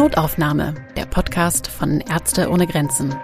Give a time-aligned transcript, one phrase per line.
[0.00, 3.14] Notaufnahme, der Podcast von Ärzte ohne Grenzen.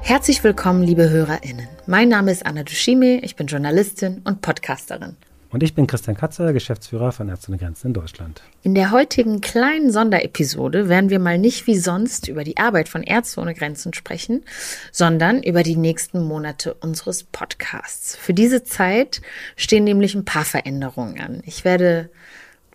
[0.00, 1.68] Herzlich willkommen, liebe HörerInnen.
[1.86, 5.16] Mein Name ist Anna Dushime, ich bin Journalistin und Podcasterin.
[5.50, 8.40] Und ich bin Christian Katzer, Geschäftsführer von Ärzte ohne Grenzen in Deutschland.
[8.62, 13.02] In der heutigen kleinen Sonderepisode werden wir mal nicht wie sonst über die Arbeit von
[13.02, 14.46] Ärzte ohne Grenzen sprechen,
[14.92, 18.16] sondern über die nächsten Monate unseres Podcasts.
[18.16, 19.20] Für diese Zeit
[19.56, 21.42] stehen nämlich ein paar Veränderungen an.
[21.44, 22.08] Ich werde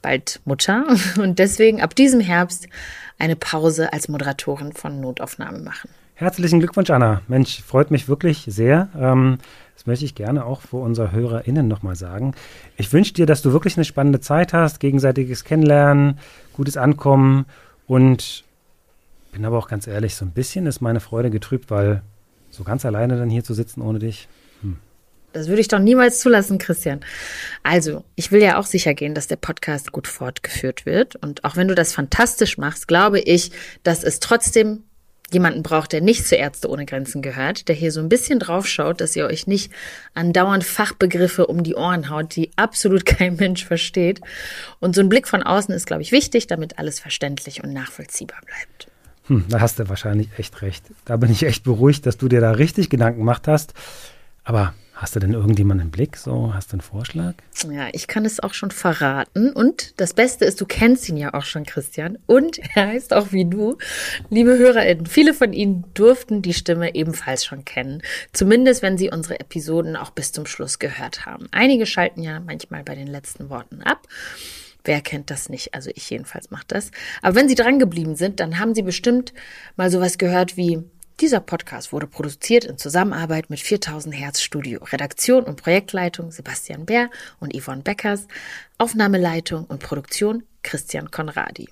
[0.02, 0.86] bald Mutter
[1.20, 2.68] und deswegen ab diesem Herbst
[3.20, 5.90] eine Pause als Moderatorin von Notaufnahme machen.
[6.16, 7.22] Herzlichen Glückwunsch, Anna.
[7.28, 8.90] Mensch, freut mich wirklich sehr.
[8.96, 9.40] Ähm,
[9.76, 12.36] das möchte ich gerne auch vor unserer HörerInnen nochmal sagen.
[12.78, 16.20] Ich wünsche dir, dass du wirklich eine spannende Zeit hast, gegenseitiges Kennenlernen,
[16.54, 17.46] gutes Ankommen
[17.88, 18.44] und
[19.32, 22.04] bin aber auch ganz ehrlich, so ein bisschen ist meine Freude getrübt, weil
[22.52, 24.28] so ganz alleine dann hier zu sitzen ohne dich.
[25.34, 27.02] Das würde ich doch niemals zulassen, Christian.
[27.64, 31.16] Also, ich will ja auch sicher gehen, dass der Podcast gut fortgeführt wird.
[31.16, 33.52] Und auch wenn du das fantastisch machst, glaube ich,
[33.84, 34.84] dass es trotzdem
[35.34, 39.00] jemanden braucht, der nicht zu Ärzte ohne Grenzen gehört, der hier so ein bisschen draufschaut,
[39.00, 39.72] dass ihr euch nicht
[40.14, 44.22] andauernd Fachbegriffe um die Ohren haut, die absolut kein Mensch versteht.
[44.80, 48.40] Und so ein Blick von außen ist, glaube ich, wichtig, damit alles verständlich und nachvollziehbar
[48.46, 48.88] bleibt.
[49.28, 50.84] Hm, da hast du wahrscheinlich echt recht.
[51.06, 53.74] Da bin ich echt beruhigt, dass du dir da richtig Gedanken gemacht hast.
[54.44, 56.16] Aber Hast du denn irgendjemanden im Blick?
[56.16, 57.34] So, hast du einen Vorschlag?
[57.68, 59.52] Ja, ich kann es auch schon verraten.
[59.52, 62.20] Und das Beste ist, du kennst ihn ja auch schon, Christian.
[62.28, 63.80] Und er heißt auch wie du.
[64.30, 68.04] Liebe HörerInnen, viele von Ihnen durften die Stimme ebenfalls schon kennen.
[68.32, 71.48] Zumindest, wenn Sie unsere Episoden auch bis zum Schluss gehört haben.
[71.50, 74.08] Einige schalten ja manchmal bei den letzten Worten ab.
[74.84, 75.74] Wer kennt das nicht?
[75.74, 76.92] Also ich jedenfalls mache das.
[77.24, 79.34] Aber wenn Sie dran geblieben sind, dann haben Sie bestimmt
[79.78, 80.84] mal sowas gehört wie
[81.22, 84.84] dieser Podcast wurde produziert in Zusammenarbeit mit 4000 Hertz Studio.
[84.84, 88.28] Redaktion und Projektleitung Sebastian Bär und Yvonne Beckers.
[88.80, 91.70] Aufnahmeleitung und Produktion Christian Konradi.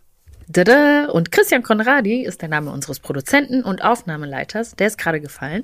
[0.48, 1.06] Dada!
[1.06, 4.76] Und Christian Konradi ist der Name unseres Produzenten und Aufnahmeleiters.
[4.76, 5.64] Der ist gerade gefallen.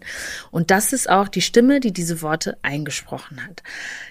[0.52, 3.64] Und das ist auch die Stimme, die diese Worte eingesprochen hat.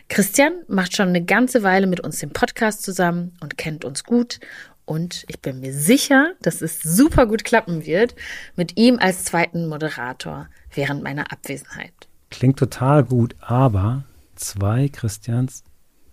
[0.08, 4.40] Christian macht schon eine ganze Weile mit uns den Podcast zusammen und kennt uns gut
[4.86, 8.14] und ich bin mir sicher, dass es super gut klappen wird
[8.56, 11.92] mit ihm als zweiten Moderator während meiner Abwesenheit.
[12.30, 15.64] Klingt total gut, aber zwei Christians,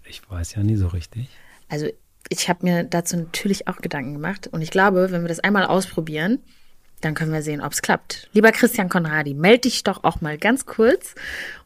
[0.03, 1.29] ich weiß ja nie so richtig.
[1.67, 1.87] Also
[2.29, 5.65] ich habe mir dazu natürlich auch Gedanken gemacht und ich glaube, wenn wir das einmal
[5.65, 6.39] ausprobieren,
[7.01, 8.29] dann können wir sehen, ob es klappt.
[8.33, 11.15] Lieber Christian Konradi, melde dich doch auch mal ganz kurz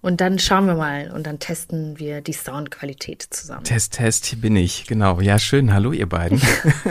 [0.02, 3.64] und dann schauen wir mal und dann testen wir die Soundqualität zusammen.
[3.64, 5.20] Test, Test, hier bin ich, genau.
[5.20, 5.74] Ja, schön.
[5.74, 6.42] Hallo, ihr beiden.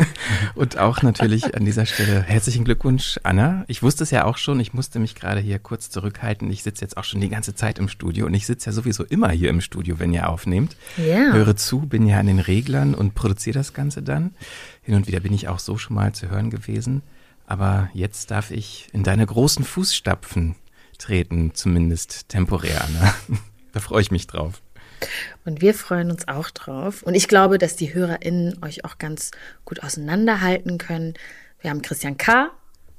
[0.55, 3.65] und auch natürlich an dieser Stelle herzlichen Glückwunsch, Anna.
[3.69, 6.51] Ich wusste es ja auch schon, ich musste mich gerade hier kurz zurückhalten.
[6.51, 9.05] Ich sitze jetzt auch schon die ganze Zeit im Studio und ich sitze ja sowieso
[9.05, 10.77] immer hier im Studio, wenn ihr aufnehmt.
[10.97, 11.33] Ja.
[11.33, 14.35] Höre zu, bin ja an den Reglern und produziere das Ganze dann.
[14.83, 17.03] Hin und wieder bin ich auch so schon mal zu hören gewesen.
[17.47, 20.57] Aber jetzt darf ich in deine großen Fußstapfen
[20.99, 23.15] treten, zumindest temporär, Anna.
[23.73, 24.63] da freue ich mich drauf.
[25.45, 27.03] Und wir freuen uns auch drauf.
[27.03, 29.31] Und ich glaube, dass die HörerInnen euch auch ganz
[29.65, 31.15] gut auseinanderhalten können.
[31.61, 32.51] Wir haben Christian K.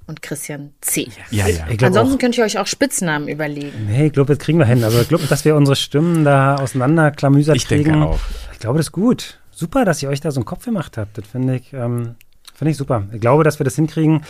[0.05, 1.07] und Christian C.
[1.31, 1.66] Ja, ja.
[1.66, 3.88] Ansonsten auch, könnt ihr euch auch Spitznamen überlegen.
[3.88, 4.84] Nee, ich glaube, das kriegen wir hin.
[4.84, 7.81] Also ich glaube, dass wir unsere Stimmen da auseinanderklamüsert ich kriegen.
[7.81, 8.19] Ich denke auch.
[8.53, 9.39] Ich glaube, das ist gut.
[9.50, 11.17] Super, dass ihr euch da so einen Kopf gemacht habt.
[11.17, 12.16] Das finde ich ähm,
[12.55, 13.03] Finde ich super.
[13.11, 14.23] Ich glaube, dass wir das hinkriegen.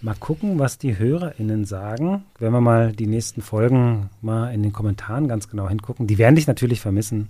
[0.00, 2.24] Mal gucken, was die HörerInnen sagen.
[2.38, 6.06] Wenn wir mal die nächsten Folgen mal in den Kommentaren ganz genau hingucken.
[6.06, 7.28] Die werden dich natürlich vermissen.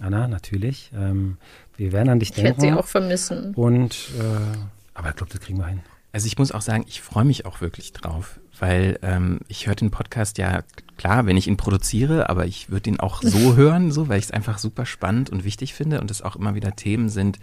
[0.00, 0.90] Anna, natürlich.
[0.94, 1.38] Ähm,
[1.76, 2.50] wir werden an dich ich denken.
[2.50, 3.54] Ich werde sie auch vermissen.
[3.54, 4.58] Und, äh,
[4.94, 5.80] aber ich glaube, das kriegen wir hin.
[6.12, 9.76] Also ich muss auch sagen, ich freue mich auch wirklich drauf, weil ähm, ich höre
[9.76, 10.62] den Podcast ja
[10.96, 14.26] klar, wenn ich ihn produziere, aber ich würde ihn auch so hören, so, weil ich
[14.26, 17.38] es einfach super spannend und wichtig finde und es auch immer wieder Themen sind,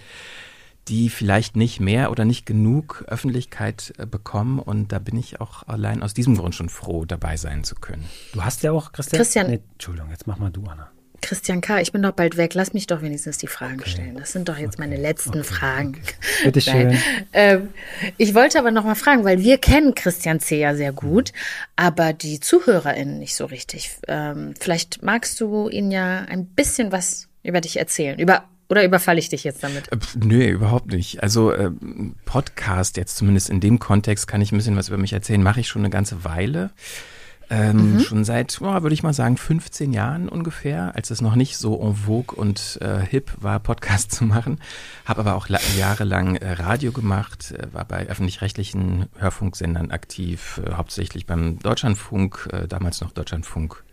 [0.88, 4.60] die vielleicht nicht mehr oder nicht genug Öffentlichkeit äh, bekommen.
[4.60, 8.06] Und da bin ich auch allein aus diesem Grund schon froh, dabei sein zu können.
[8.34, 9.18] Du hast ja auch, Christian.
[9.18, 9.50] Christian.
[9.50, 10.90] Nee, Entschuldigung, jetzt mach mal du, Anna.
[11.22, 12.54] Christian K., ich bin doch bald weg.
[12.54, 13.90] Lass mich doch wenigstens die Fragen okay.
[13.90, 14.16] stellen.
[14.18, 14.88] Das sind doch jetzt okay.
[14.88, 15.44] meine letzten okay.
[15.44, 16.02] Fragen.
[16.44, 16.98] Bitte schön.
[17.34, 17.70] Ähm,
[18.18, 20.60] ich wollte aber noch mal fragen, weil wir kennen Christian C.
[20.60, 21.34] ja sehr gut,
[21.76, 23.92] aber die ZuhörerInnen nicht so richtig.
[24.08, 29.20] Ähm, vielleicht magst du ihnen ja ein bisschen was über dich erzählen, über oder überfalle
[29.20, 29.92] ich dich jetzt damit?
[29.92, 31.24] Äh, nee, überhaupt nicht.
[31.24, 31.72] Also äh,
[32.26, 35.42] Podcast jetzt zumindest in dem Kontext kann ich ein bisschen was über mich erzählen.
[35.42, 36.72] Mache ich schon eine ganze Weile.
[37.50, 38.00] Ähm, mhm.
[38.02, 41.82] Schon seit, oh, würde ich mal sagen, 15 Jahren ungefähr, als es noch nicht so
[41.82, 44.60] en vogue und äh, hip war, Podcast zu machen.
[45.06, 45.48] Habe aber auch
[45.78, 52.68] jahrelang äh, Radio gemacht, äh, war bei öffentlich-rechtlichen Hörfunksendern aktiv, äh, hauptsächlich beim Deutschlandfunk, äh,
[52.68, 53.84] damals noch Deutschlandfunk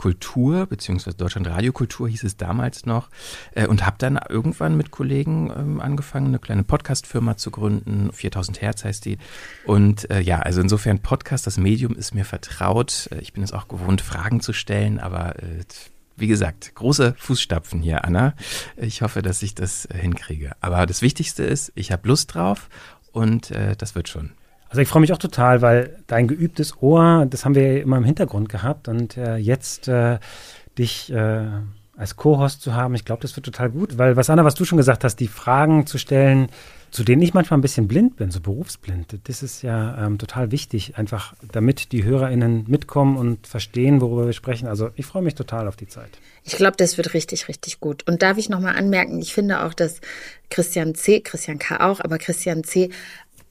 [0.00, 3.10] Kultur, beziehungsweise Deutschland Radiokultur hieß es damals noch,
[3.54, 8.10] äh, und habe dann irgendwann mit Kollegen ähm, angefangen, eine kleine Podcast-Firma zu gründen.
[8.10, 9.18] 4000 Hertz heißt die.
[9.66, 13.10] Und äh, ja, also insofern Podcast, das Medium ist mir vertraut.
[13.12, 15.64] Äh, ich bin es auch gewohnt, Fragen zu stellen, aber äh,
[16.16, 18.32] wie gesagt, große Fußstapfen hier, Anna.
[18.78, 20.52] Ich hoffe, dass ich das äh, hinkriege.
[20.62, 22.70] Aber das Wichtigste ist, ich habe Lust drauf
[23.12, 24.30] und äh, das wird schon.
[24.70, 28.04] Also ich freue mich auch total, weil dein geübtes Ohr, das haben wir immer im
[28.04, 30.20] Hintergrund gehabt und äh, jetzt äh,
[30.78, 31.44] dich äh,
[31.96, 34.64] als Co-Host zu haben, ich glaube, das wird total gut, weil was Anna, was du
[34.64, 36.48] schon gesagt hast, die Fragen zu stellen,
[36.90, 40.50] zu denen ich manchmal ein bisschen blind bin, so berufsblind, das ist ja ähm, total
[40.50, 44.66] wichtig, einfach damit die HörerInnen mitkommen und verstehen, worüber wir sprechen.
[44.66, 46.10] Also ich freue mich total auf die Zeit.
[46.42, 48.08] Ich glaube, das wird richtig, richtig gut.
[48.08, 50.00] Und darf ich nochmal anmerken, ich finde auch, dass
[50.48, 51.80] Christian C., Christian K.
[51.86, 52.90] auch, aber Christian C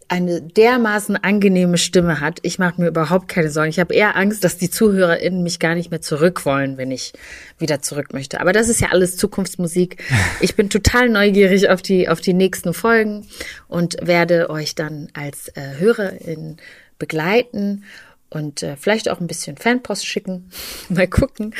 [0.09, 2.39] eine dermaßen angenehme Stimme hat.
[2.41, 3.69] Ich mache mir überhaupt keine Sorgen.
[3.69, 7.13] Ich habe eher Angst, dass die ZuhörerInnen mich gar nicht mehr zurück wollen, wenn ich
[7.59, 8.41] wieder zurück möchte.
[8.41, 10.03] Aber das ist ja alles Zukunftsmusik.
[10.41, 13.27] Ich bin total neugierig auf die, auf die nächsten Folgen
[13.67, 16.57] und werde euch dann als äh, HörerIn
[16.97, 17.83] begleiten
[18.29, 20.49] und äh, vielleicht auch ein bisschen Fanpost schicken.
[20.89, 21.53] Mal gucken.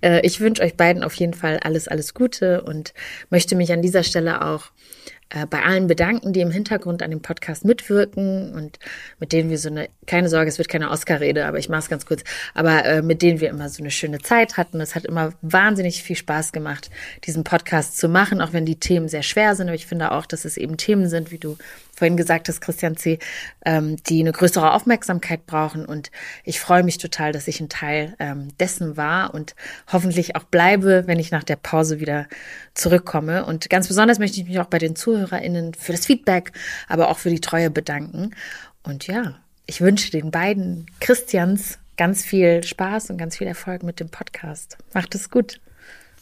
[0.00, 2.94] Äh, ich wünsche euch beiden auf jeden Fall alles, alles Gute und
[3.30, 4.70] möchte mich an dieser Stelle auch
[5.32, 8.78] äh, bei allen bedanken, die im Hintergrund an dem Podcast mitwirken und
[9.18, 11.88] mit denen wir so eine, keine Sorge, es wird keine Oscar-Rede, aber ich mache es
[11.88, 12.22] ganz kurz,
[12.54, 14.80] aber äh, mit denen wir immer so eine schöne Zeit hatten.
[14.80, 16.90] Es hat immer wahnsinnig viel Spaß gemacht,
[17.24, 19.68] diesen Podcast zu machen, auch wenn die Themen sehr schwer sind.
[19.68, 21.56] Aber ich finde auch, dass es eben Themen sind, wie du
[21.94, 23.18] vorhin gesagt hast, Christian C.,
[23.64, 25.84] ähm, die eine größere Aufmerksamkeit brauchen.
[25.86, 26.10] Und
[26.44, 29.54] ich freue mich total, dass ich ein Teil ähm, dessen war und
[29.90, 32.26] hoffentlich auch bleibe, wenn ich nach der Pause wieder
[32.74, 33.44] zurückkomme.
[33.44, 36.52] Und ganz besonders möchte ich mich auch bei den ZuhörerInnen für das Feedback,
[36.88, 38.34] aber auch für die Treue bedanken.
[38.82, 44.00] Und ja, ich wünsche den beiden Christians ganz viel Spaß und ganz viel Erfolg mit
[44.00, 44.76] dem Podcast.
[44.92, 45.61] Macht es gut.